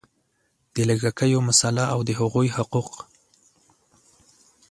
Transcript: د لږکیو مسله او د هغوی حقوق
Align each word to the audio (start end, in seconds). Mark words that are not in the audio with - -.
د 0.75 0.77
لږکیو 0.89 1.39
مسله 1.49 1.83
او 1.93 1.99
د 2.07 2.09
هغوی 2.19 2.47
حقوق 2.57 2.91